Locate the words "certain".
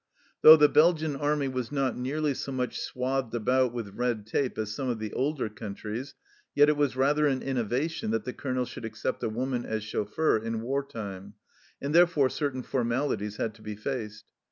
12.29-12.63